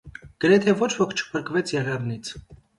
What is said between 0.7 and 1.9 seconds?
ոչ ոք չփրկվեց